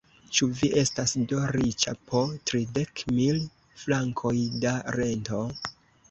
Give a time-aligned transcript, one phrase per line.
[0.35, 3.37] Ĉu vi estas do riĉa po tridek mil
[3.83, 5.43] frankoj da rento?